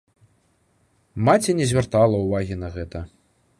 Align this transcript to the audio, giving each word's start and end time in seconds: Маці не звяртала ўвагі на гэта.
Маці 1.27 1.55
не 1.61 1.65
звяртала 1.73 2.17
ўвагі 2.25 2.55
на 2.65 2.75
гэта. 2.79 2.99